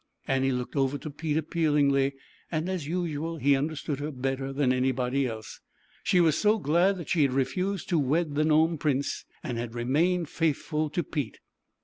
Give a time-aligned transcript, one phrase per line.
[0.27, 2.13] Annie looked over to Pete appealing ly,
[2.51, 5.59] and as usual he understood her better than anybody else.
[6.03, 9.75] She was so glad that she had refused to wed the Gnome Prince and had
[9.75, 11.37] remained faithful to Pete.